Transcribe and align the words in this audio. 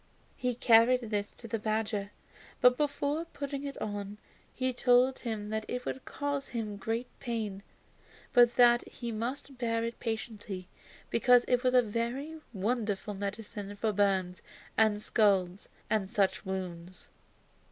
He 0.35 0.55
carried 0.55 1.01
this 1.11 1.31
to 1.33 1.47
the 1.47 1.59
badger, 1.59 2.09
but 2.59 2.75
before 2.75 3.25
putting 3.25 3.63
it 3.63 3.77
on 3.79 4.17
he 4.51 4.73
told 4.73 5.19
him 5.19 5.49
that 5.49 5.63
it 5.67 5.85
would 5.85 6.05
cause 6.05 6.47
him 6.47 6.77
great 6.77 7.05
pain, 7.19 7.61
but 8.33 8.55
that 8.55 8.81
he 8.87 9.11
must 9.11 9.59
bear 9.59 9.83
it 9.83 9.99
patiently, 9.99 10.67
because 11.11 11.45
it 11.47 11.61
was 11.63 11.75
a 11.75 11.83
very 11.83 12.39
wonderful 12.51 13.13
medicine 13.13 13.75
for 13.75 13.91
burns 13.91 14.41
and 14.75 15.03
scalds 15.03 15.69
and 15.87 16.09
such 16.09 16.47
wounds. 16.47 17.09